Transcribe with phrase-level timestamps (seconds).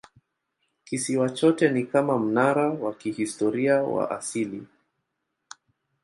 [0.83, 4.67] Kisiwa chote ni kama mnara wa kihistoria wa asili.